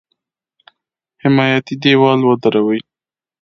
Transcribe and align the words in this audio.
حمایتي 1.21 1.73
دېوال 1.81 2.19
ودروي. 2.27 2.79